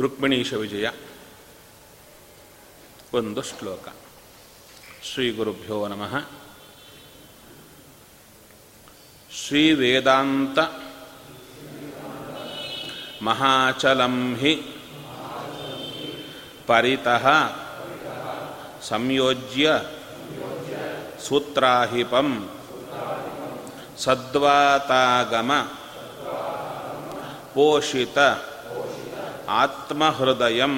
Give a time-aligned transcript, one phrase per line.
[0.00, 0.88] ರುಕ್ಮಿಣೀಶ ವಿಜಯ.
[3.14, 3.88] ಒಂದು ಶ್ಲೋಕ.
[5.02, 6.28] ಶ್ರೀ ಗುರುಭ್ಯೋ ನಮಃ.
[9.32, 10.58] ಶ್ರೀ ವೇದಾಂತ
[13.22, 14.76] ಮಹಾಚಲಂ ಹಿ
[16.66, 17.26] ಪರಿತಃ
[18.82, 19.82] ಸಂಯೋಜ್ಯ
[21.28, 22.50] ಸೂತ್ರಾಹಿಪಂ
[23.98, 25.52] ಸದ್ವಾತಾಗಮ
[27.54, 28.18] ಪೋಷಿತ
[29.62, 30.74] ಆತ್ಮಹೃದಯಂ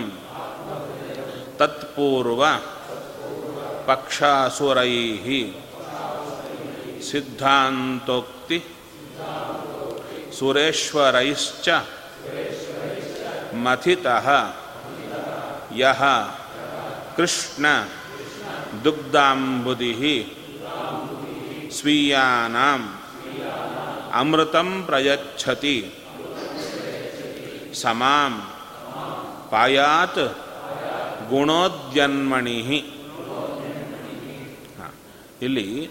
[1.59, 2.43] ತತ್ಪೂರ್ವ
[3.87, 4.95] ಪಕ್ಷಾಸುರೈ
[7.09, 8.59] ಸಿದ್ಧಾಂತೋಕ್ತಿ
[10.39, 11.69] ಸುರೇಶ್ವರೈಶ್ಚ
[13.65, 14.27] ಮಥಿತಃ
[15.83, 16.03] ಯಹ
[17.17, 17.67] ಕೃಷ್ಣ
[18.85, 20.17] ದುಗ್ಧಾಂಬುಧಿ
[21.79, 22.83] ಸ್ವೀಯಾನಾಂ
[24.21, 25.79] ಅಮೃತಂ ಪ್ರಯಚ್ಛತಿ
[27.83, 28.35] ಸಮಾಂ
[29.51, 30.19] ಪಾಯಾತ್
[31.29, 32.59] ಗುಣೋದ್ಯನ್ಮಣಿ.
[35.43, 35.91] ಇಲ್ಲಿ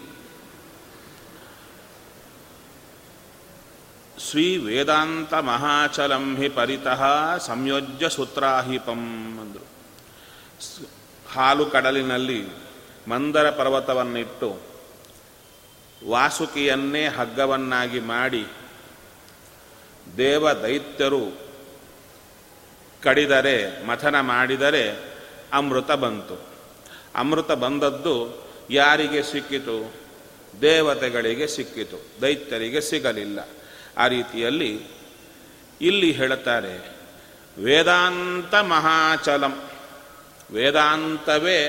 [4.20, 7.04] ಶ್ರೀ ವೇದಾಂತ ಮಹಾಚಲಂ ಹಿ ಪರಿತಃ
[7.38, 9.66] ಸಂಯೋಜ್ಯ ಸೂತ್ರಾಹಿಪಂ ಅಂದರು.
[11.34, 12.50] ಹಾಲು ಕಡಲಿನಲ್ಲಿ
[13.08, 14.58] ಮಂದರ ಪರ್ವತವನ್ನಿಟ್ಟು
[16.10, 18.46] ವಾಸುಕಿಯನ್ನೇ ಹಗ್ಗವನ್ನಾಗಿ ಮಾಡಿ
[20.18, 21.47] ದೇವ ದೈತ್ಯರು
[23.04, 24.98] ಕಡಿದರೆ, ಮಥನ ಮಾಡಿದರೆ
[25.54, 26.48] ಅಮೃತ ಬಂತು.
[27.16, 29.94] ಅಮೃತ ಬಂದದ್ದು ಯಾರಿಗೆ ಸಿಕ್ಕಿತು?
[30.62, 33.40] ದೇವತೆಗಳಿಗೆ ಸಿಕ್ಕಿತು, ದೈತ್ಯರಿಗೆ ಸಿಗಲಿಲ್ಲ.
[33.98, 34.84] ಆ ರೀತಿಯಲ್ಲಿ
[35.82, 36.98] ಇಲ್ಲಿ ಹೇಳುತ್ತಾರೆ,
[37.64, 39.64] ವೇದಾಂತ ಮಹಾಚಲಂ,
[40.52, 41.60] ವೇದಾಂತವೇ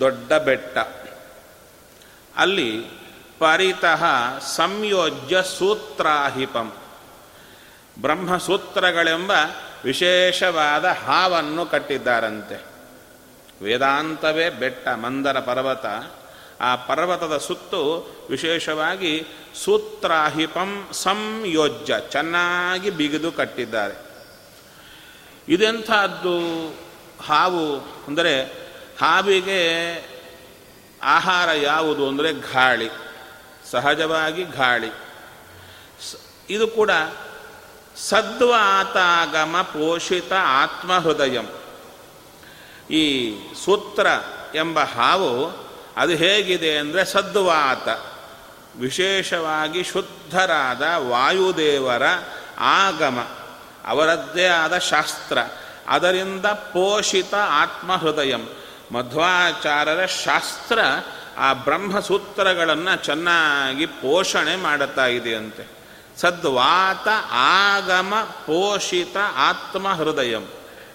[0.00, 0.78] ದೊಡ್ಡ ಬೆಟ್ಟ.
[2.36, 2.86] ಅಲ್ಲಿ
[3.38, 4.04] ಪರಿತಃ
[4.38, 6.72] ಸಂಯೋಜ್ಯ ಸೂತ್ರಾಹಿಪಂ,
[8.00, 9.32] ಬ್ರಹ್ಮಸೂತ್ರಗಳೆಂಬ
[9.84, 12.58] ವಿಶೇಷವಾದ ಹಾವನ್ನು ಕಟ್ಟಿದ್ದಾರಂತೆ.
[13.62, 15.86] ವೇದಾಂತವೇ ಬೆಟ್ಟ, ಮಂದರ ಪರ್ವತ.
[16.60, 17.80] ಆ ಪರ್ವತದ ಸುತ್ತು
[18.30, 19.12] ವಿಶೇಷವಾಗಿ
[19.64, 23.96] ಸೂತ್ರಾಹಿಪಂ ಸಂಯೋಜ್ಯ, ಚೆನ್ನಾಗಿ ಬಿಗಿದು ಕಟ್ಟಿದ್ದಾರೆ.
[25.48, 26.36] ಇದೆಂಥದ್ದು
[27.22, 27.66] ಹಾವು
[28.08, 28.34] ಅಂದರೆ
[29.00, 29.62] ಹಾವಿಗೆ
[31.02, 32.88] ಆಹಾರ ಯಾವುದು ಅಂದರೆ ಗಾಳಿ,
[33.70, 34.90] ಸಹಜವಾಗಿ ಗಾಳಿ.
[36.50, 36.90] ಇದು ಕೂಡ
[37.96, 41.46] ಸದ್ವಾತಾಗಮ ಪೋಷಿತ ಆತ್ಮಹೃದಯಂ.
[42.90, 43.34] ಈ
[43.64, 44.06] ಸೂತ್ರ
[44.54, 45.64] ಎಂಬ ಹಾವು
[45.96, 47.88] ಅದು ಹೇಗಿದೆ ಅಂದರೆ ಸದ್ವಾತ,
[48.78, 52.02] ವಿಶೇಷವಾಗಿ ಶುದ್ಧರಾದ ವಾಯುದೇವರ
[52.58, 53.26] ಆಗಮ,
[53.86, 55.38] ಅವರದ್ದೇ ಆದ ಶಾಸ್ತ್ರ,
[55.88, 58.48] ಅದರಿಂದ ಪೋಷಿತ ಆತ್ಮಹೃದಯಂ.
[58.92, 60.78] ಮಧ್ವಾಚಾರ್ಯರ ಶಾಸ್ತ್ರ
[61.38, 65.83] ಆ ಬ್ರಹ್ಮಸೂತ್ರಗಳನ್ನು ಚೆನ್ನಾಗಿ ಪೋಷಣೆ ಮಾಡುತ್ತಾ ಇದೆಯಂತೆ.
[66.16, 68.14] ಸದ್ವಾತ ಆಗಮ
[68.46, 70.46] ಪೋಷಿತ ಆತ್ಮ ಹೃದಯಂ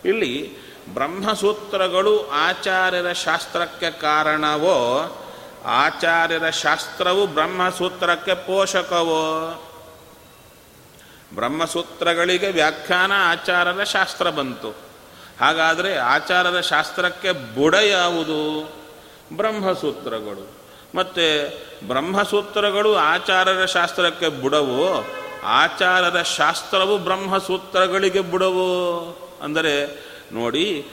[0.05, 0.57] ಇಲ್ಲಿ
[0.93, 4.77] ಬ್ರಹ್ಮಸೂತ್ರಗಳು ಆಚಾರ್ಯರ ಶಾಸ್ತ್ರಕ್ಕೆ ಕಾರಣವೋ?
[5.65, 9.63] ಆಚಾರ್ಯರ ಶಾಸ್ತ್ರವು ಬ್ರಹ್ಮಸೂತ್ರಕ್ಕೆ ಪೋಷಕವೋ?
[11.35, 14.69] ಬ್ರಹ್ಮಸೂತ್ರಗಳಿಗೆ ವ್ಯಾಖ್ಯಾನ ಆಚಾರರ ಶಾಸ್ತ್ರ ಬಂತು.
[15.39, 18.69] ಹಾಗಾದರೆ ಆಚಾರದ ಶಾಸ್ತ್ರಕ್ಕೆ ಬುಡ ಯಾವುದು?
[19.37, 20.59] ಬ್ರಹ್ಮಸೂತ್ರಗಳು.
[20.95, 21.53] ಮತ್ತು
[21.87, 25.07] ಬ್ರಹ್ಮಸೂತ್ರಗಳು ಆಚಾರರ ಶಾಸ್ತ್ರಕ್ಕೆ ಬುಡವು
[25.43, 28.99] ಆಚಾರರ ಶಾಸ್ತ್ರವು ಬ್ರಹ್ಮಸೂತ್ರಗಳಿಗೆ ಬುಡವು?
[29.43, 30.87] ಅಂದರೆ, ನೋಡಿ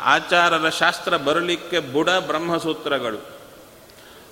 [0.00, 3.24] ಆಚಾರರ ಶಾಸ್ತ್ರ ಬರಲಿಕ್ಕೆ ಬುಡ ಬ್ರಹ್ಮಸೂತ್ರಗಳು.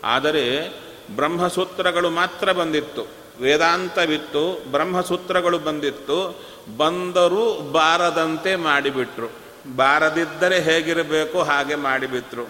[0.04, 0.68] ಆದರೆ,
[1.16, 3.06] ಬ್ರಹ್ಮಸೂತ್ರಗಳು ಮಾತ್ರ ಬಂದಿತ್ತು.
[3.40, 6.42] ವೇದಾಂತವಿತ್ತು, ಬ್ರಹ್ಮಸೂತ್ರಗಳು ಬಂದಿತ್ತು.
[6.76, 9.26] ಬಂದರೂ ಬಾರದಂತೆ ಮಾಡಿಬಿಟ್ರು.
[9.76, 12.48] ಬಾರದಿದ್ದರೆ ಹೇಗಿರಬೇಕು ಹಾಗೆ ಮಾಡಿಬಿಟ್ರು.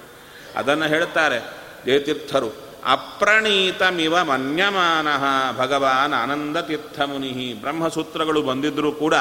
[0.57, 2.73] ಅದನ್ನು ಹೇಳ್ತಾರೆ ಜಯತೀರ್ಥರು.
[2.87, 5.09] ಅಪ್ರಣೀತಮಿವ ಮನ್ಯಮಾನ
[5.59, 9.15] ಭಗವಾನ್ ಆನಂದ ತೀರ್ಥಮುನಿ ಬ್ರಹ್ಮಸೂತ್ರಗಳು ಬಂದಿದ್ದರೂ ಕೂಡ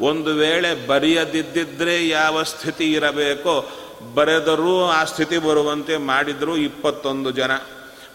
[0.00, 3.70] ಒಂದು ವೇಳೆ ಬರೆಯದಿದ್ದಿದ್ರೆ ಯಾವ ಸ್ಥಿತಿ ಇರಬೇಕೋ,
[4.14, 7.50] ಬರೆದರೂ ಆ ಸ್ಥಿತಿ ಬರುವಂತೆ ಮಾಡಿದ್ರು ಇಪ್ಪತ್ತೊಂದು ಜನ.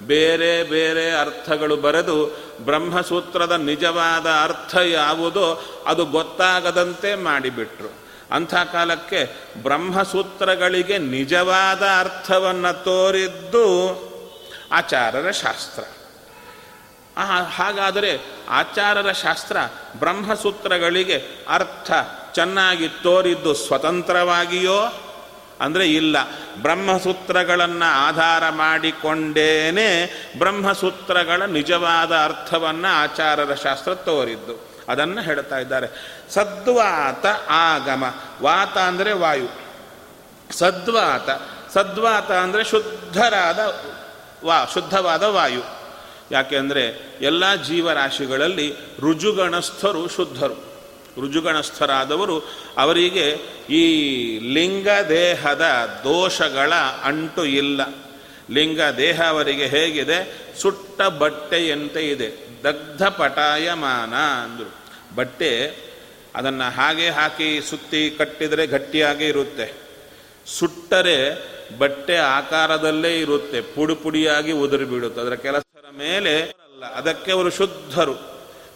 [0.04, 8.02] ಬೇರೆ ಬೇರೆ ಅರ್ಥಗಳು ಬರೆದು ಬ್ರಹ್ಮಸೂತ್ರದ ನಿಜವಾದ ಅರ್ಥ ಯಾವುದೋ ಅದು ಗೊತ್ತಾಗದಂತೆ ಮಾಡಿಬಿಟ್ರು.
[8.32, 13.66] ಅಂಥ ಕಾಲಕ್ಕೆ ಬ್ರಹ್ಮಸೂತ್ರಗಳಿಗೆ ನಿಜವಾದ ಅರ್ಥವನ್ನು ತೋರಿದ್ದು
[14.72, 15.84] ಆಚಾರರ ಶಾಸ್ತ್ರ.
[17.50, 18.20] ಹಾಗಾದರೆ
[18.50, 19.58] ಆಚಾರರ ಶಾಸ್ತ್ರ
[20.00, 21.92] ಬ್ರಹ್ಮಸೂತ್ರಗಳಿಗೆ ಅರ್ಥ
[22.36, 24.94] ಚೆನ್ನಾಗಿ ತೋರಿದ್ದು ಸ್ವತಂತ್ರವಾಗಿಯೋ?
[25.60, 26.18] ಅಂದರೆ ಇಲ್ಲ,
[26.62, 29.90] ಬ್ರಹ್ಮಸೂತ್ರಗಳನ್ನು ಆಧಾರ ಮಾಡಿಕೊಂಡೇನೆ
[30.38, 34.71] ಬ್ರಹ್ಮಸೂತ್ರಗಳ ನಿಜವಾದ ಅರ್ಥವನ್ನು ಆಚಾರರ ಶಾಸ್ತ್ರ ತೋರಿದ್ದು.
[34.92, 35.88] ಅದನ್ನು ಹೇಳ್ತಾ ಇದ್ದಾರೆ.
[36.30, 38.04] ಸದ್ವಾತ ಆಗಮ.
[38.42, 39.50] ವಾತ ಅಂದರೆ ವಾಯು.
[40.54, 41.30] ಸದ್ವಾತ.
[41.74, 43.60] ಸದ್ವಾತ ಅಂದರೆ ಶುದ್ಧರಾದ
[44.44, 45.62] ವಾ, ಶುದ್ಧವಾದ ವಾಯು.
[46.32, 50.54] ಯಾಕೆಂದರೆ ಎಲ್ಲ ಜೀವರಾಶಿಗಳಲ್ಲಿ ರುಜುಗಣಸ್ಥರು ಶುದ್ಧರು.
[51.22, 52.40] ರುಜುಗಣಸ್ಥರಾದವರು
[52.78, 53.28] ಅವರಿಗೆ
[53.70, 53.84] ಈ
[54.54, 55.62] ಲಿಂಗ ದೇಹದ
[56.04, 56.74] ದೋಷಗಳ
[57.04, 57.82] ಅಂಟು ಇಲ್ಲ.
[58.52, 60.48] ಲಿಂಗ ದೇಹ ಅವರಿಗೆ ಹೇಗಿದೆ?
[60.62, 62.60] ಸುಟ್ಟ ಬಟ್ಟೆಯಂತೆ ಇದೆ.
[62.64, 64.81] ದಗ್ಧ ಪಟಾಯಮಾನ ಅಂದರು.
[65.16, 65.78] ಬಟ್ಟೆ
[66.36, 69.74] ಅದನ್ನು ಹಾಗೆ ಹಾಕಿ ಸುತ್ತಿ ಕಟ್ಟಿದರೆ ಗಟ್ಟಿಯಾಗೇ ಇರುತ್ತೆ.
[70.60, 73.62] ಸುಟ್ಟರೆ ಬಟ್ಟೆ ಆಕಾರದಲ್ಲೇ ಇರುತ್ತೆ.
[73.62, 75.22] ಪುಡಿ ಪುಡಿಯಾಗಿ ಉದುರಿ ಬೀಳುತ್ತೆ.
[75.22, 78.32] ಅದರ ಕೆಲಸದ ಮೇಲೆ ಅಲ್ಲ, ಅದಕ್ಕೆ ಅವರು ಶುದ್ಧರು.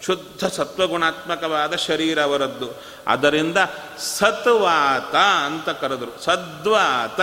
[0.06, 2.84] ಶುದ್ಧ ಸತ್ವಗುಣಾತ್ಮಕವಾದ ಶರೀರ ಅವರದ್ದು.
[3.08, 3.58] ಅದರಿಂದ
[3.98, 6.24] ಸತ್ವಾತ ಅಂತ ಕರೆದರು.
[6.24, 7.22] ಸದ್ವಾತ,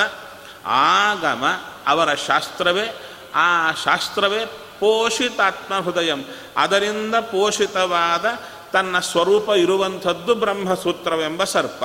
[0.67, 1.45] ಆಗಮ,
[1.87, 3.01] ಅವರ ಶಾಸ್ತ್ರವೇ,
[3.35, 4.45] ಆ ಶಾಸ್ತ್ರವೇ
[4.81, 6.25] ಪೋಷಿತಾತ್ಮ ಹೃದಯಂ
[6.57, 8.27] ಅದರಿಂದ ಪೋಷಿತವಾದ
[8.73, 11.85] ತನ್ನ ಸ್ವರೂಪ ಇರುವಂಥದ್ದು ಬ್ರಹ್ಮಸೂತ್ರವೆಂಬ ಸರ್ಪ.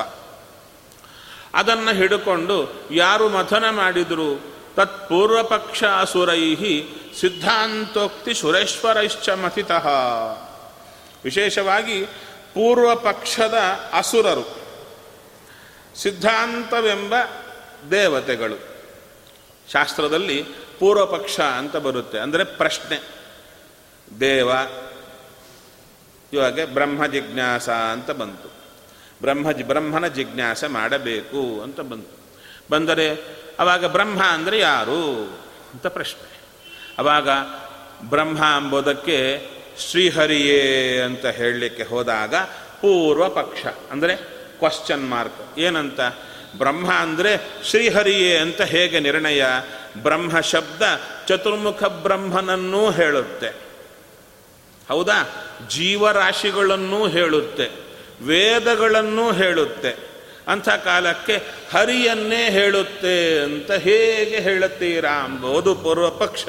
[1.54, 2.56] ಅದನ್ನು ಹಿಡುಕೊಂಡು
[2.94, 4.30] ಯಾರು ಮಥನ ಮಾಡಿದರು
[4.76, 6.74] ತತ್ಪೂರ್ವಪಕ್ಷ ಅಸುರೈಹಿ
[7.20, 9.86] ಸಿದ್ಧಾಂತೋಕ್ತಿ ಸುರೇಶ್ವರೈಶ್ಚ ಮಥಿತಃ.
[11.24, 11.98] ವಿಶೇಷವಾಗಿ
[12.54, 13.58] ಪೂರ್ವ ಪಕ್ಷದ
[13.92, 14.44] ಅಸುರರು,
[15.96, 17.14] ಸಿದ್ಧಾಂತವೆಂಬ
[17.90, 18.58] ದೇವತೆಗಳು.
[19.72, 20.38] ಶಾಸ್ತ್ರದಲ್ಲಿ
[20.78, 22.98] ಪೂರ್ವ ಪಕ್ಷ ಅಂತ ಬರುತ್ತೆ, ಅಂದರೆ ಪ್ರಶ್ನೆ.
[24.20, 24.50] ದೇವ
[26.32, 28.48] ಇವಾಗ ಬ್ರಹ್ಮ ಜಿಜ್ಞಾಸ ಅಂತ ಬಂತು.
[29.20, 32.16] ಬ್ರಹ್ಮ ಬ್ರಹ್ಮನ ಜಿಜ್ಞಾಸ ಮಾಡಬೇಕು ಅಂತ ಬಂತು.
[32.70, 33.06] ಬಂದರೆ
[33.58, 35.02] ಅವಾಗ ಬ್ರಹ್ಮ ಅಂದರೆ ಯಾರು
[35.72, 36.40] ಅಂತ ಪ್ರಶ್ನೆ.
[36.98, 37.28] ಅವಾಗ
[38.08, 39.18] ಬ್ರಹ್ಮ ಅಂಬೋದಕ್ಕೆ
[39.78, 42.34] ಶ್ರೀಹರಿಯೇ ಅಂತ ಹೇಳಲಿಕ್ಕೆ ಹೋದಾಗ
[42.80, 44.16] ಪೂರ್ವ ಪಕ್ಷ, ಅಂದರೆ
[44.58, 46.00] ಕ್ವಶ್ಚನ್ ಮಾರ್ಕ್ ಏನಂತ?
[46.58, 47.32] ಬ್ರಹ್ಮ ಅಂದರೆ
[47.64, 49.44] ಶ್ರೀಹರಿಯೇ ಅಂತ ಹೇಗೆ ನಿರ್ಣಯ?
[50.02, 50.82] ಬ್ರಹ್ಮ ಶಬ್ದ
[51.26, 53.67] ಚತುರ್ಮುಖ ಬ್ರಹ್ಮನನ್ನೂ ಹೇಳುತ್ತೆ.
[54.88, 55.46] ಹೌದಾ?
[55.68, 57.70] ಜೀವರಾಶಿಗಳನ್ನೂ ಹೇಳುತ್ತೆ,
[58.26, 60.08] ವೇದಗಳನ್ನೂ ಹೇಳುತ್ತೆ.
[60.48, 61.42] ಅಂಥ ಕಾಲಕ್ಕೆ
[61.72, 66.44] ಹರಿಯನ್ನೇ ಹೇಳುತ್ತೆ ಅಂತ ಹೇಗೆ ಹೇಳುತ್ತೀರಾ ಎಂಬುದು ಪೂರ್ವ ಪಕ್ಷ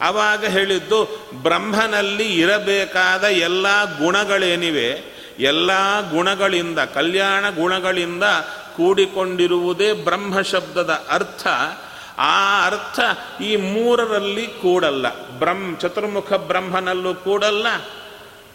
[0.00, 5.02] ಆವಾಗ ಹೇಳಿದ್ದು ಬ್ರಹ್ಮನಲ್ಲಿ ಇರಬೇಕಾದ ಎಲ್ಲ ಗುಣಗಳೇನಿವೆ,
[5.38, 5.70] ಎಲ್ಲ
[6.10, 8.22] ಗುಣಗಳಿಂದ, ಕಲ್ಯಾಣ ಗುಣಗಳಿಂದ
[8.76, 11.46] ಕೂಡಿಕೊಂಡಿರುವುದೇ ಬ್ರಹ್ಮ ಶಬ್ದದ ಅರ್ಥ.
[12.18, 13.00] ಆ ಅರ್ಥ
[13.42, 15.38] ಈ ಮೂರರಲ್ಲಿ ಕೂಡಲ್ಲ.
[15.38, 17.66] ಬ್ರಹ್ಮ, ಚತುರ್ಮುಖ ಬ್ರಹ್ಮನಲ್ಲೂ ಕೂಡಲ್ಲ,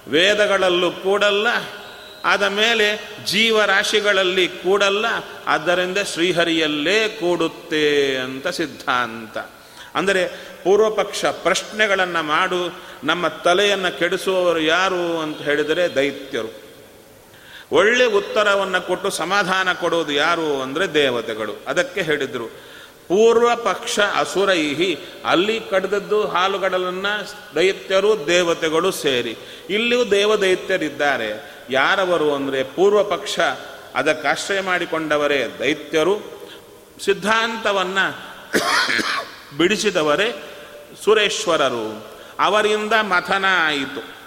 [0.08, 1.48] ವೇದಗಳಲ್ಲೂ ಕೂಡಲ್ಲ,
[2.26, 5.06] ಆದ ಮೇಲೆ ಜೀವರಾಶಿಗಳಲ್ಲಿ ಕೂಡಲ್ಲ,
[5.48, 9.38] ಆದ್ದರಿಂದ ಶ್ರೀಹರಿಯಲ್ಲೇ ಕೂಡುತ್ತೆ ಅಂತ ಸಿದ್ಧಾಂತ.
[9.96, 10.28] ಅಂದರೆ
[10.64, 16.68] ಪೂರ್ವಪಕ್ಷ ಪ್ರಶ್ನೆಗಳನ್ನು ಮಾಡು, ನಮ್ಮ ತಲೆಯನ್ನು ಕೆಡಿಸುವವರು ಯಾರು ಅಂತ ಹೇಳಿದರೆ ದೈತ್ಯರು.
[17.72, 21.54] ಒಳ್ಳೆ ಉತ್ತರವನ್ನು ಕೊಟ್ಟು ಸಮಾಧಾನ ಕೊಡೋದು ಯಾರು ಅಂದರೆ ದೇವತೆಗಳು.
[21.68, 22.67] ಅದಕ್ಕೆ ಹೇಳಿದರು.
[23.08, 29.38] ಪೂರ್ವ ಪಕ್ಷ ಅಸುರೈಹಿ, ಅಲ್ಲಿ ಕಡ್ದದ್ದು ಹಾಲುಗಡಲನ್ನು ದೈತ್ಯರು, ದೇವತೆಗಳು ಸೇರಿ.
[29.70, 31.58] ಇಲ್ಲಿಯೂ ದೇವದೈತ್ಯರಿದ್ದಾರೆ.
[31.70, 33.40] ಯಾರವರು ಅಂದರೆ ಪೂರ್ವ ಪಕ್ಷ,
[33.96, 36.38] ಅದಕ್ಕೆ ಆಶ್ರಯ ಮಾಡಿಕೊಂಡವರೇ ದೈತ್ಯರು.
[37.06, 38.38] ಸಿದ್ಧಾಂತವನ್ನು
[39.58, 40.44] ಬಿಡಿಸಿದವರೇ
[41.04, 42.08] ಸುರೇಶ್ವರರು.
[42.40, 44.18] ಅವರಿಂದ ಮಥನ ಆಯಿತು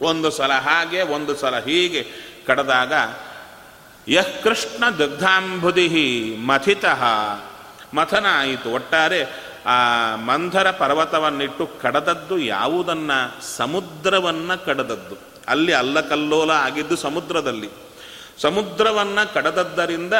[0.00, 2.06] ಒಂದು ಸಲ ಹಾಗೆ, ಒಂದು ಸಲ ಹೀಗೆ
[2.46, 2.92] ಕಡದಾಗ,
[4.08, 7.04] ಯಃ ಕೃಷ್ಣ ದಗ್ಧಾಂಬುದಿ ಮಥಿತಃ.
[7.96, 9.24] ಮಥನ ಆಯಿತು ಒಟ್ಟಾರೆ
[9.66, 13.10] ಆ ಮಂಧರ ಪರ್ವತವನ್ನಿಟ್ಟು ಕಡದದ್ದು ಯಾವುದನ್ನ?
[13.56, 15.16] ಸಮುದ್ರವನ್ನ ಕಡದದ್ದು.
[15.48, 17.68] ಅಲ್ಲಿ ಅಲ್ಲಕಲ್ಲೋಲ ಆಗಿದ್ದು ಸಮುದ್ರದಲ್ಲಿ.
[18.42, 20.12] ಸಮುದ್ರವನ್ನ ಕಡದದ್ದರಿಂದ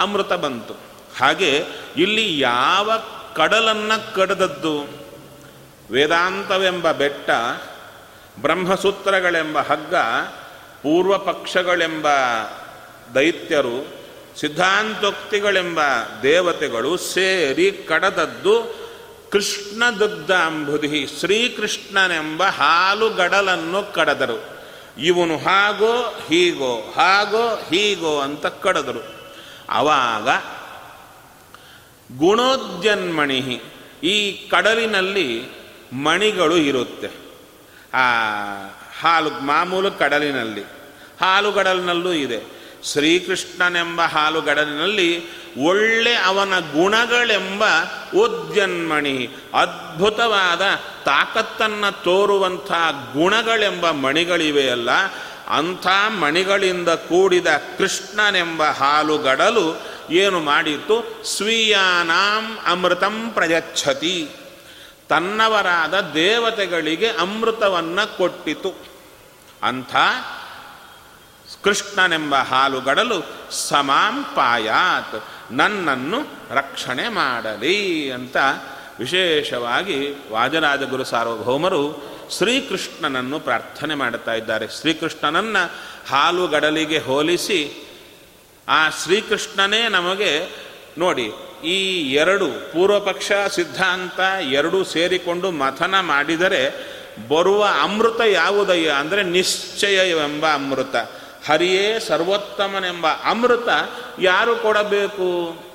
[0.00, 0.74] ಅಮೃತ ಬಂತು.
[1.18, 2.92] ಹಾಗೆ ಇಲ್ಲಿ ಯಾವ
[3.36, 4.88] ಕಡಲನ್ನ ಕಡದದ್ದು?
[5.90, 7.30] ವೇದಾಂತವೆಂಬ ಬೆಟ್ಟ,
[8.40, 9.94] ಬ್ರಹ್ಮಸೂತ್ರಗಳೆಂಬ ಹಗ್ಗ
[10.82, 12.08] ಪೂರ್ವ ಪಕ್ಷಗಳೆಂಬ
[13.14, 13.95] ದೈತ್ಯರು
[14.40, 15.80] ಸಿದ್ಧಾಂತೋಕ್ತಿಗಳೆಂಬ
[16.22, 18.86] ದೇವತೆಗಳು ಸೇರಿ ಕಡದದ್ದು
[19.32, 24.56] ಕೃಷ್ಣ ದುಗ್ಧಾಂಬುಧಿ ಶ್ರೀಕೃಷ್ಣನೆಂಬ ಹಾಲುಗಡಲನ್ನು ಕಡದರು.
[24.98, 29.32] ಇವನು ಹಾಗೋ, ಹೀಗೋ ಹಾಗೋ, ಹೀಗೋ ಅಂತ ಕಡದರು.
[29.68, 30.28] ಆವಾಗ
[32.18, 33.62] ಗುಣೋದ್ಯನ್ಮಣಿ,
[34.02, 35.44] ಈ ಕಡಲಿನಲ್ಲಿ
[35.92, 37.08] ಮಣಿಗಳು ಇರುತ್ತೆ.
[37.94, 38.02] ಆ
[39.00, 40.62] ಹಾಲು ಮಾಮೂಲು ಕಡಲಿನಲ್ಲಿ
[41.20, 42.55] ಹಾಲುಗಡಲಿನಲ್ಲೂ ಇದೆ.
[42.84, 45.24] ಶ್ರೀಕೃಷ್ಣನೆಂಬ ಹಾಲುಗಡಲಿನಲ್ಲಿ
[45.64, 47.64] ಒಳ್ಳೆ ಅವನ ಗುಣಗಳೆಂಬ
[48.14, 50.62] ಉದ್ಯನ್ಮಣಿ ಅದ್ಭುತವಾದ
[51.04, 52.72] ತಾಕತ್ತನ್ನು ತೋರುವಂಥ
[53.12, 54.90] ಗುಣಗಳೆಂಬ ಮಣಿಗಳಿವೆಯಲ್ಲ
[55.48, 55.86] ಅಂಥ
[56.20, 57.46] ಮಣಿಗಳಿಂದ ಕೂಡಿದ
[57.78, 59.80] ಕೃಷ್ಣನೆಂಬ ಹಾಲುಗಡಲು
[60.10, 64.28] ಏನು ಮಾಡಿತು ಸ್ವೀಯಾನಾಂ ಅಮೃತಂ ಪ್ರಯಚ್ಛತಿ.
[65.08, 68.74] ತನ್ನವರಾದ ದೇವತೆಗಳಿಗೆ ಅಮೃತವನ್ನು ಕೊಟ್ಟಿತು.
[69.62, 69.96] ಅಂಥ
[71.62, 73.18] ಕೃಷ್ಣನೆಂಬ ಹಾಲುಗಡಲು
[73.50, 76.20] ಸಮಾಂಪಾಯಾತ್ ನನ್ನನ್ನು
[76.54, 78.36] ರಕ್ಷಣೆ ಮಾಡಲಿ ಅಂತ
[78.98, 79.98] ವಿಶೇಷವಾಗಿ
[80.32, 84.68] ವಾಜರಾಜ ಗುರು ಸಾರ್ವಭೌಮರು ಶ್ರೀಕೃಷ್ಣನನ್ನು ಪ್ರಾರ್ಥನೆ ಮಾಡುತ್ತಾ ಇದ್ದಾರೆ.
[84.68, 85.72] ಶ್ರೀಕೃಷ್ಣನನ್ನು
[86.10, 87.60] ಹಾಲುಗಡಲಿಗೆ ಹೋಲಿಸಿ,
[88.68, 90.32] ಆ ಶ್ರೀಕೃಷ್ಣನೇ ನಮಗೆ
[90.98, 91.26] ನೋಡಿ,
[91.64, 91.76] ಈ
[92.12, 96.62] ಎರಡು ಪೂರ್ವಪಕ್ಷ ಸಿದ್ಧಾಂತ ಎರಡೂ ಸೇರಿಕೊಂಡು ಮಥನ ಮಾಡಿದರೆ
[97.28, 100.96] ಬರುವ ಅಮೃತ ಯಾವುದಯ್ಯ ಅಂದರೆ ನಿಶ್ಚಯವೆಂಬ ಅಮೃತ.
[101.48, 103.68] ಹರಿಯೇ ಸರ್ವೋತ್ತಮನೆಂಬ ಅಮೃತ
[104.20, 105.66] ಯಾರು ಕೊಡಬೇಕು?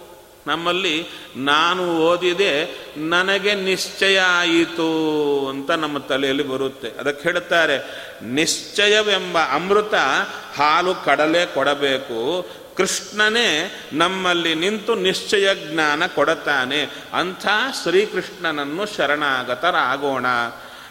[0.48, 2.66] ನಮ್ಮಲ್ಲಿ ನಾನು ಓದಿದೆ,
[2.98, 4.90] ನನಗೆ ನಿಶ್ಚಯ ಆಯಿತು
[5.50, 6.88] ಅಂತ ನಮ್ಮ ತಲೆಯಲ್ಲಿ ಬರುತ್ತೆ.
[7.00, 7.78] ಅದಕ್ಕೆ ಹೇಳ್ತಾರೆ
[8.24, 9.94] ನಿಶ್ಚಯವೆಂಬ ಅಮೃತ
[10.56, 12.50] ಹಾಲು ಕಡಲೆ ಕೊಡಬೇಕು.
[12.78, 17.48] ಕೃಷ್ಣನೇ ನಮ್ಮಲ್ಲಿ ನಿಂತು ನಿಶ್ಚಯ ಜ್ಞಾನ ಕೊಡತಾನೆ ಅಂಥ
[17.84, 20.25] ಶ್ರೀಕೃಷ್ಣನನ್ನು ಶರಣಾಗತರಾಗೋಣ.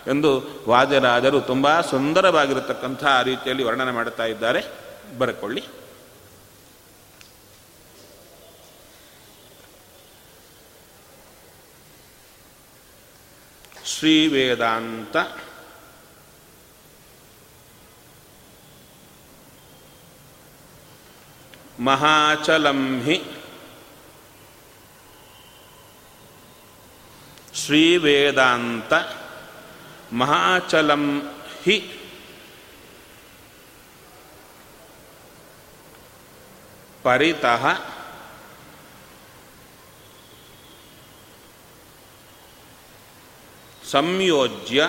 [0.06, 4.64] ಎಂದು ವಾದ್ಯರಾಜರು ತುಂಬ ಸುಂದರವಾಗಿರತಕ್ಕಂಥ ರೀತಿಯಲ್ಲಿ ವರ್ಣನೆ ಮಾಡುತ್ತಾ ಇದ್ದಾರೆ.
[5.18, 5.64] ಬರಕೊಳ್ಳಿ.
[13.84, 15.16] ಶ್ರೀ ವೇದಾಂತ
[21.80, 23.22] ಮಹಾಚಲಂ ಹಿ
[27.54, 28.92] ಶ್ರೀ ವೇದಾಂತ
[30.12, 31.96] ಮಹಾಚಲಂ ಹಿ.
[37.02, 37.64] ಪರಿತಃ
[43.90, 44.88] ಸಂಯೋಜ್ಯ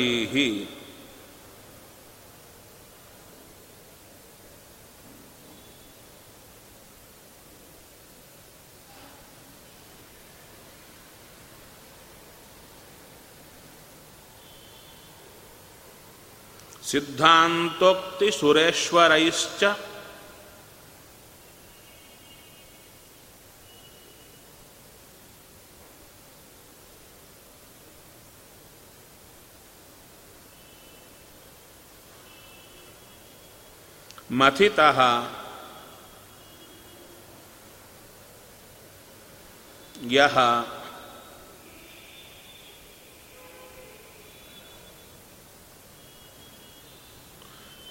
[16.90, 19.64] ಸಿದ್ಧಾಂತೋಕ್ತಿ ಸುರೇಶ್ವರೈಶ್ಚ
[34.32, 34.89] मथिता।
[40.03, 40.36] यह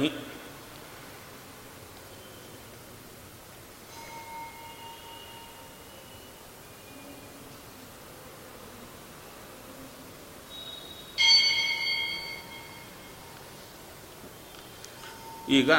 [15.59, 15.71] ಈಗ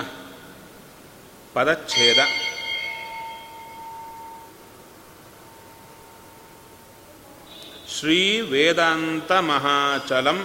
[1.54, 2.20] ಪದಚ್ಛೇದ.
[7.96, 8.20] ಶ್ರೀ
[8.52, 10.40] ವೇದಾಂತ ಮಹಾಚಲಂ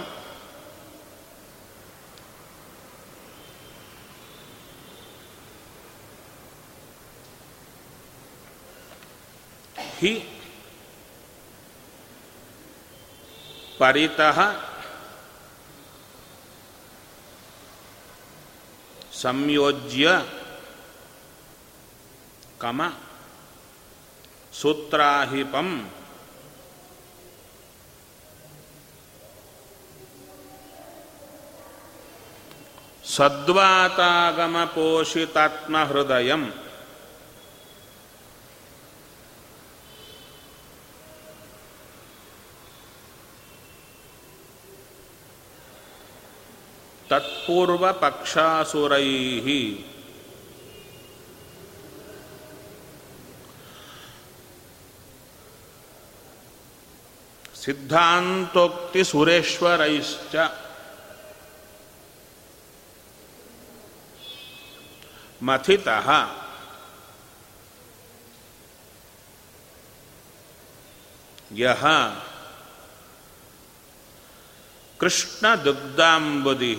[9.99, 10.11] ಹಿ
[13.79, 14.37] ಪರಿತಃ
[19.21, 20.25] ಸಂಯೋಜ್ಯ
[22.59, 22.81] ಕಮ
[24.53, 25.89] ಸೂತ್ರಾಹಿಪಂ.
[33.15, 36.66] ಸದ್ವಾತಾಗಮ ಪೋಷಿತಾತ್ಮ ತತ್ಪೂರ್ವಪಕ್ಷಾಸುರೈ
[57.61, 60.35] ಸಿದ್ಧಾಂತೋಕ್ತಿ ಸುರೇಶ್ವರೈಶ್ಚ
[65.41, 66.07] ಮಥಿತಃ
[71.55, 71.83] ಯಹ
[74.99, 76.71] ಕೃಷ್ಣದುಗ್ಧಾಂಬುದಿ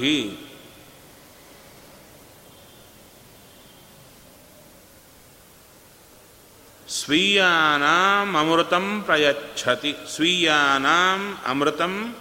[7.09, 9.97] ಸ್ವೀಯಾನಾಂ ಅಮೃತಂ ಪ್ರಯಚ್ಛತಿ.
[10.15, 12.17] ಸ್ವೀಯಾನಾಂ ಅಮೃತಂ.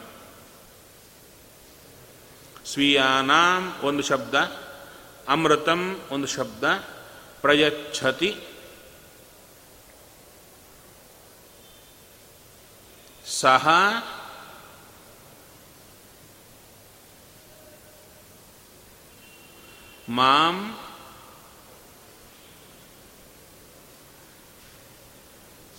[2.66, 4.36] ಸ್ವೀಯಾನಾಂ ಒಂದು ಶಬ್ದ.
[5.28, 6.64] ಅಮೃತಂ ಒಂದು ಶಬ್ದ.
[7.42, 8.36] ಪ್ರಯಚ್ಛತಿ.
[13.28, 13.68] ಸಹ.
[20.10, 20.80] ಮಾಂ.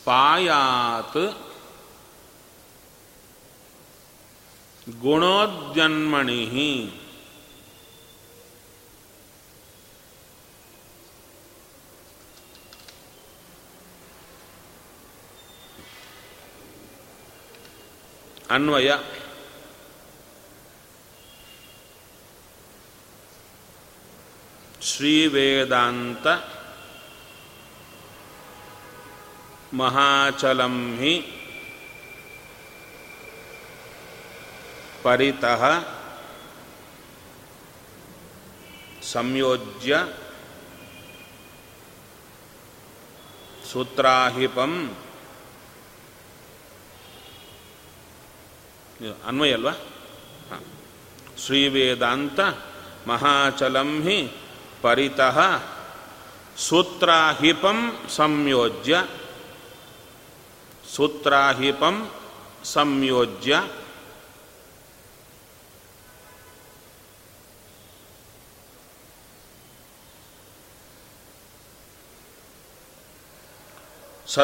[0.09, 1.15] පායාත
[5.03, 6.71] ගුණෝද්‍යන්මණිහි
[18.49, 18.89] අන්වය.
[24.81, 26.25] ශ්‍රී වේදාන්ත
[29.75, 31.33] ಮಹಾಚಲಂ ಹಿ
[35.03, 35.65] ಪರಿತಃ
[39.03, 40.09] ಸಂಯೋಜ್ಯ
[43.73, 44.97] ಸೂತ್ರಾಹಿಪಂ.
[49.27, 49.71] ಅನ್ವಯ ಅಲ್ವಾ?
[50.51, 50.65] ಹಾಂ.
[51.39, 52.41] ಶ್ರೀವೇದಾಂತ
[53.07, 54.33] ಮಹಾಚಲಂ ಹಿ
[54.83, 55.63] ಪರಿತಃ
[56.57, 59.07] ಸೂತ್ರಾಹಿಪಂ ಸಂಯೋಜ್ಯ
[60.95, 61.97] ಸೂತ್ರಾಹಿಪಂ
[62.65, 63.55] ಸಂಯೋಜ್ಯ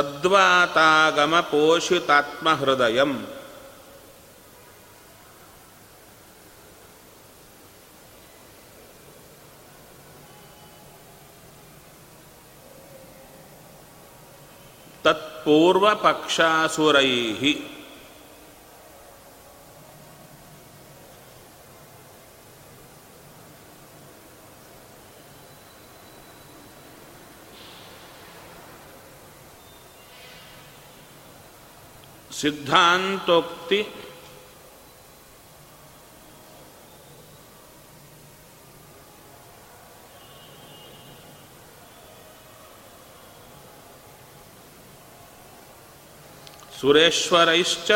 [0.05, 3.11] ಸದ್ವಾತಾಗಮ ಪೋಷಿತಾತ್ಮಹೃದಯಂ
[15.45, 16.97] पूर्व पक्षासुर
[32.41, 33.83] सिद्धांतोक्ति
[46.85, 47.91] ಸಿದ್ಧಾಂತೋಕ್ತಿ ಸುರೇಶ್ವರೈಶ್ಚ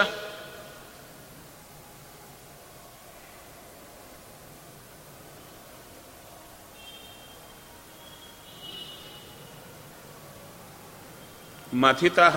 [11.74, 12.36] ಮಥಿತಃ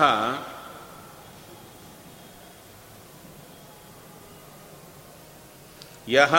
[6.08, 6.34] ಯಹ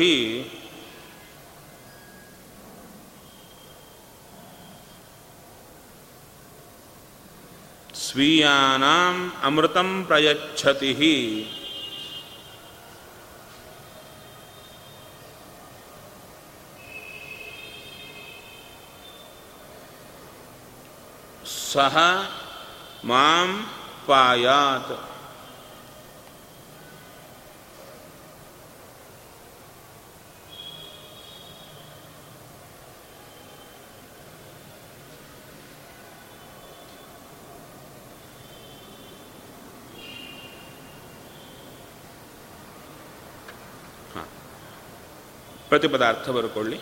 [7.96, 10.92] ಸ್ವೀಯಾನಾಂ ಅಮೃತಂ ಪ್ರಯಚ್ಛತಿ
[21.72, 21.96] ಸಹ
[23.04, 23.50] ಮಾಂ
[45.78, 46.78] ಪಾಯಾತ್ ಪ್ರತಿಪದಾರ್ಥ ಬರ್ಕೊಳ್ಳಿ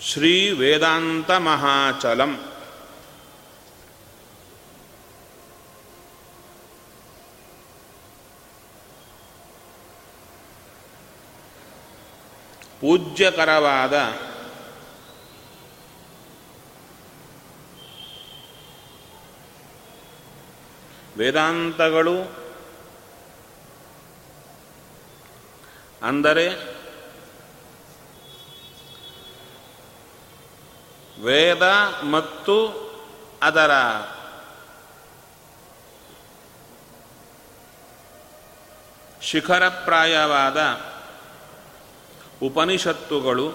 [0.00, 2.32] ಶ್ರೀ ವೇದಾಂತ ಮಹಾಚಲಂ
[12.82, 13.94] ಪೂಜ್ಯಕರವಾದ
[21.16, 22.16] ವೇದಾಂತಗಳು
[26.02, 26.46] ಅಂದರೆ
[31.22, 31.64] ವೇದ
[32.10, 32.56] ಮತ್ತು
[33.42, 33.72] ಅದರ
[39.20, 40.58] ಶಿಖರಪ್ರಾಯವಾದ
[42.42, 43.46] ಉಪನಿಷತ್ತುಗಳು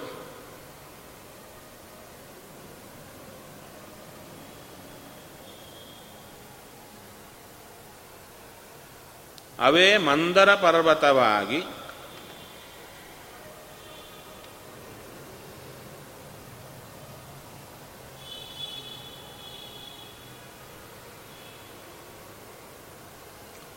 [9.60, 11.60] ಅವೇ ಮಂದರ ಪರ್ವತವಾಗಿ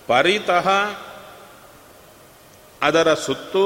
[0.08, 0.66] ಪರಿತಃ
[2.82, 3.62] ಅದರ ಸುತ್ತು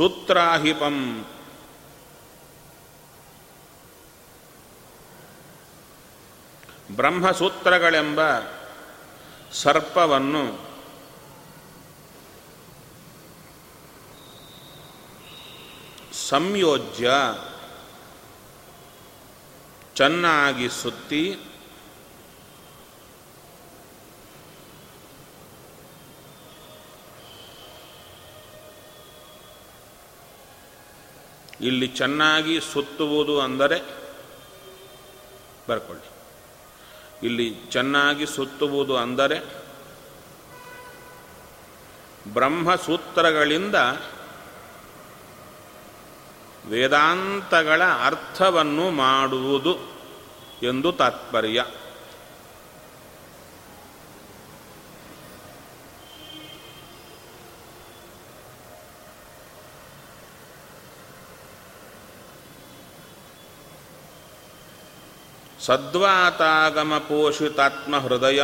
[0.00, 0.96] ಸೂತ್ರಾಹಿಪಂ.
[6.96, 8.20] ಬ್ರಹ್ಮಸೂತ್ರಗಳೆಂಬ
[9.52, 10.44] ಸರ್ಪವನ್ನು
[16.28, 17.10] ಸಂಯೋಜ್ಯ
[19.96, 21.38] ಚೆನ್ನಾಗಿ ಸುತ್ತಿ
[31.60, 33.80] ಇಲ್ಲಿ ಚೆನ್ನಾಗಿ ಸುತ್ತುವುದು ಅಂದರೆ
[35.68, 36.10] ಬರ್ಕೊಳ್ಳಿ.
[37.26, 39.60] ಇಲ್ಲಿ ಚೆನ್ನಾಗಿ ಸುತ್ತುವುದು ಅಂದರೆ
[42.34, 43.74] ಬ್ರಹ್ಮಸೂತ್ರಗಳಿಂದ
[46.68, 49.78] ವೇದಾಂತಗಳ ಅರ್ಥವನ್ನು ಮಾಡುವುದು
[50.62, 51.64] ಎಂದು ತಾತ್ಪರ್ಯ.
[65.70, 68.42] ಸದ್ವಾತಾಗಮಪೋಷಿತಾತ್ಮ ಹೃದಯ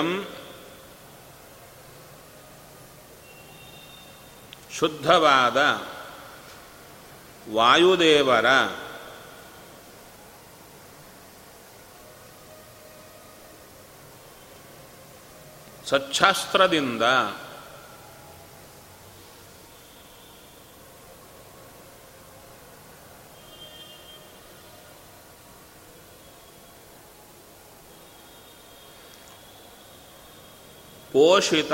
[4.79, 5.57] ಶುದ್ಧವಾದ
[7.55, 8.47] ವಾಯುದೇವರ
[15.85, 17.03] ಸಚ್ಛಾಸ್ತ್ರದಿಂದ
[31.17, 31.73] ಪೋಷಿತ.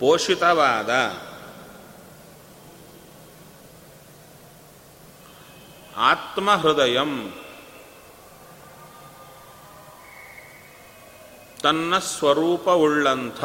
[0.00, 0.90] ಪೋಷಿತವಾದ.
[5.96, 7.32] ಆತ್ಮಹೃದಯಂ.
[11.62, 13.44] ತನ್ನ ಸ್ವರೂಪವುಳ್ಳಂಥ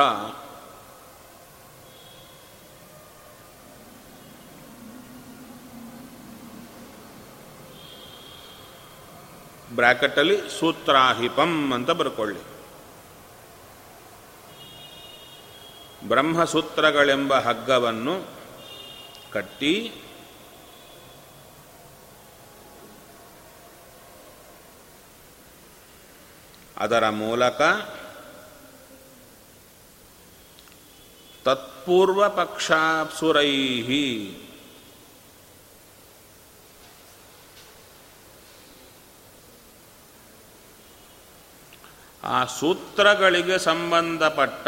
[9.80, 12.42] ಬ್ರ್ಯಾಕೆಟಲ್ಲಿ ಸೂತ್ರಾಹಿಪಂ ಅಂತ ಬರ್ಕೊಳ್ಳಿ.
[16.08, 18.16] ಬ್ರಹ್ಮಸೂತ್ರಗಳೆಂಬ ಹಗ್ಗವನ್ನು
[19.34, 19.74] ಕಟ್ಟಿ
[26.78, 27.62] ಅದರ ಮೂಲಕ
[31.46, 33.52] ತತ್ಪೂರ್ವ ಪಕ್ಷಾಸುರೈ
[42.30, 44.66] ಆ ಸೂತ್ರಗಳಿಗೆ ಸಂಬಂಧಪಟ್ಟ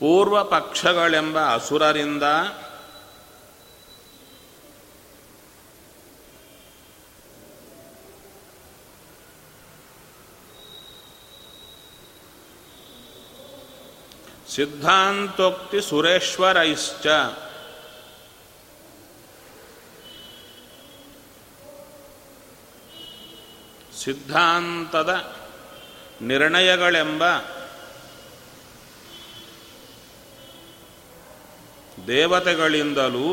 [0.00, 2.24] ಪೂರ್ವ ಪಕ್ಷಗಳೆಂಬ ಅಸುರರಿಂದ
[14.48, 17.06] ಸಿದ್ಧಾಂತೋಕ್ತಿ ಸುರೇಶ್ವರೈಶ್ಚ
[24.00, 25.10] ಸಿದ್ಧಾಂತದ
[26.22, 27.22] ನಿರ್ಣಯಗಳೆಂಬ
[32.06, 33.30] ದೇವತೆಗಳಿಂದಲೂ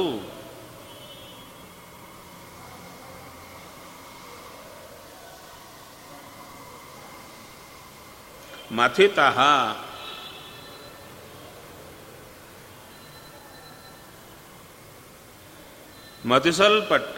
[8.72, 9.38] ಮಥಿತಃ
[16.26, 17.18] ಮತಿಸಲ್ಪಟ್ಟ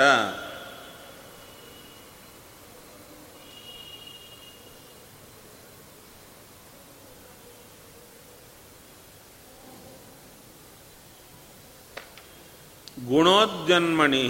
[13.10, 14.24] ಗುಣೋದ್ಯನ್ಮಣಿ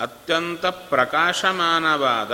[0.00, 2.32] ಅತ್ಯಂತ ಪ್ರಕಾಶಮಾನವಾದ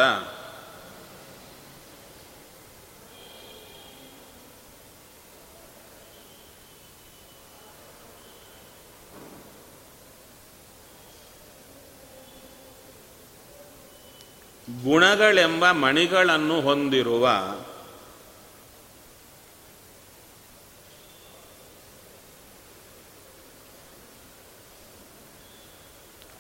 [14.69, 17.27] ಗುಣಗಳೆಂಬ ಮಣಿಗಳನ್ನು ಹೊಂದಿರುವ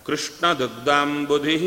[0.07, 1.59] ಕೃಷ್ಣ ದುಗ್ಧಾಂಬುಧಿ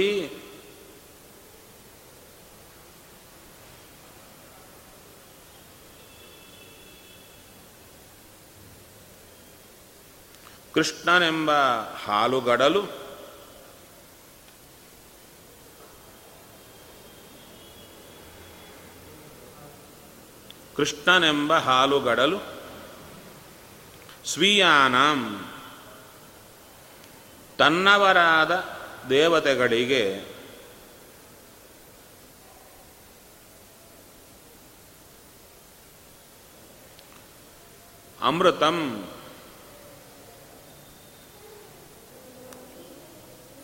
[10.73, 11.51] ಕೃಷ್ಣನೆಂಬ
[12.05, 12.83] ಹಾಲುಗಡಲು
[20.75, 22.39] ಕೃಷ್ಣನೆಂಬ ಹಾಲುಗಡಲು
[24.25, 25.21] ಸ್ವೀಯಾನಾಂ
[27.59, 28.51] ತನ್ನವರಾದ
[29.09, 30.03] ದೇವತೆಗಳಿಗೆ
[38.21, 38.77] ಅಮೃತಂ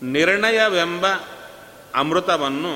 [0.01, 1.05] ನಿರ್ಣಯವೆಂಬ
[1.95, 2.73] ಅಮೃತವನ್ನು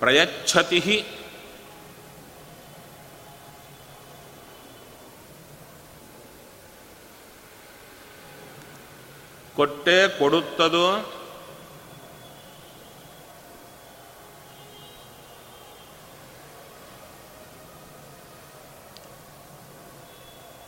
[0.00, 0.80] ಪ್ರಯಚ್ಛತಿ
[9.56, 11.12] ಕೊಟ್ಟೇ ಕೊಡುತ್ತದೋ?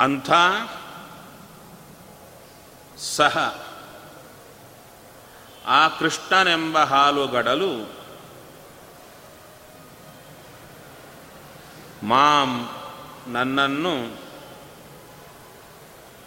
[0.01, 0.31] ಅಂಥ
[2.98, 3.62] ಸಹ
[5.66, 7.92] ಆ ಕೃಷ್ಣನೆಂಬ ಹಾಲುಗಡಲು
[12.03, 12.68] ಮಾಂ
[13.27, 14.16] ನನ್ನನ್ನು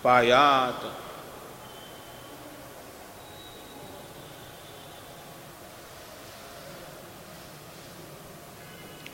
[0.04, 1.11] ಪಾಯಾತ್.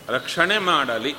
[0.07, 1.15] ರಕ್ಷಣೆ ಮಾಡಲಿ.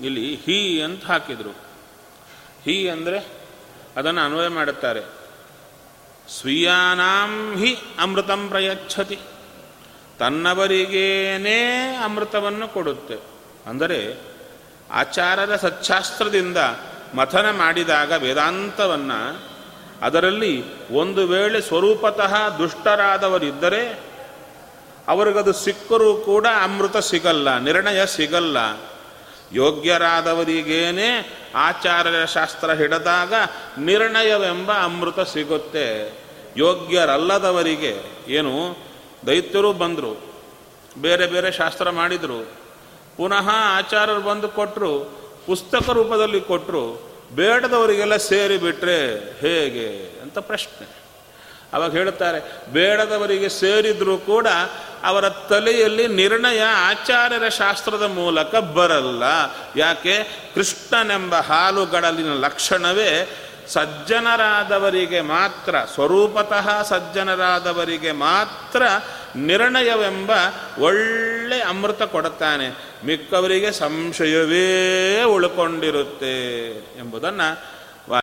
[0.00, 1.50] ಇಲ್ಲಿ ಹಿ ಅಂತ ಹಾಕಿದ್ರು.
[2.64, 3.18] ಹಿ ಅಂದರೆ
[3.96, 5.00] ಅದನ್ನು ಅನ್ವಯ ಮಾಡುತ್ತಾರೆ.
[6.40, 9.18] ಸ್ವೀಯಾನಾಂ ಹಿ ಅಮೃತಂ ಪ್ರಯಚ್ಛತಿ.
[10.18, 11.60] ತನ್ನವರಿಗೇನೇ
[12.04, 13.16] ಅಮೃತವನ್ನು ಕೊಡುತ್ತೆ.
[13.70, 14.18] ಅಂದರೆ
[14.90, 16.56] ಆಚಾರದ ಸಚ್ಚಾಸ್ತ್ರದಿಂದ
[17.14, 19.42] ಮಥನ ಮಾಡಿದಾಗ ವೇದಾಂತವನ್ನು
[20.02, 20.54] ಅದರಲ್ಲಿ
[20.90, 24.06] ಒಂದು ವೇಳೆ ಸ್ವರೂಪತಃ ದುಷ್ಟರಾದವರಿದ್ದರೆ
[25.08, 28.56] ಅವರಿಗದು ಸಿಕ್ಕರೂ ಕೂಡ ಅಮೃತ ಸಿಗಲ್ಲ, ನಿರ್ಣಯ ಸಿಗಲ್ಲ.
[29.52, 33.34] ಯೋಗ್ಯರಾದವರಿಗೇನೆ ಆಚಾರ್ಯ ಶಾಸ್ತ್ರ ಹಿಡಿದಾಗ
[33.78, 36.18] ನಿರ್ಣಯವೆಂಬ ಅಮೃತ ಸಿಗುತ್ತೆ.
[36.56, 37.96] ಯೋಗ್ಯರಲ್ಲದವರಿಗೆ
[38.28, 38.76] ಏನು,
[39.26, 40.12] ದೈತ್ಯರು ಬಂದರು,
[40.98, 42.52] ಬೇರೆ ಬೇರೆ ಶಾಸ್ತ್ರ ಮಾಡಿದರು,
[43.16, 48.98] ಪುನಃ ಆಚಾರ್ಯರು ಬಂದು ಕೊಟ್ಟರು ಪುಸ್ತಕ ರೂಪದಲ್ಲಿ ಕೊಟ್ಟರು ಬೇಡದವರಿಗೆಲ್ಲ ಸೇರಿಬಿಟ್ರೆ
[49.40, 50.88] ಹೇಗೆ ಅಂತ ಪ್ರಶ್ನೆ.
[51.72, 52.40] ಅವಾಗ ಹೇಳುತ್ತಾರೆ,
[52.72, 54.46] ಬೇಡದವರಿಗೆ ಸೇರಿದರೂ ಕೂಡ
[55.04, 59.22] ಅವರ ತಲೆಯಲ್ಲಿ ನಿರ್ಣಯ ಆಚಾರ್ಯರ ಶಾಸ್ತ್ರದ ಮೂಲಕ ಬರಲ್ಲ.
[59.76, 60.22] ಯಾಕೆ?
[60.54, 63.28] ಕೃಷ್ಣನೆಂಬ ಹಾಲುಗಳಲ್ಲಿನ ಲಕ್ಷಣವೇ
[63.68, 68.82] ಸಜ್ಜನರಾದವರಿಗೆ ಮಾತ್ರ, ಸ್ವರೂಪತಃ ಸಜ್ಜನರಾದವರಿಗೆ ಮಾತ್ರ
[69.36, 70.30] ನಿರ್ಣಯವೆಂಬ
[70.78, 72.68] ಒಳ್ಳೆ ಅಮೃತ ಕೊಡುತ್ತಾನೆ.
[73.04, 77.75] ಮಿಕ್ಕವರಿಗೆ ಸಂಶಯವೇ ಉಳ್ಕೊಂಡಿರುತ್ತೆ ಎಂಬುದನ್ನು